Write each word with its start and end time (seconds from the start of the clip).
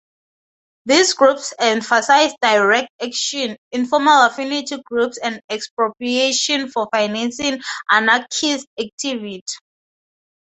These 0.87 1.13
groups 1.13 1.53
emphasized 1.59 2.35
direct 2.41 2.89
action, 3.03 3.55
informal 3.71 4.25
affinity 4.25 4.81
groups 4.83 5.19
and 5.19 5.39
expropriation 5.47 6.69
for 6.69 6.89
financing 6.91 7.61
anarchist 7.91 8.65
activity. 8.79 9.43